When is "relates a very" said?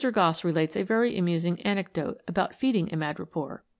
0.43-1.15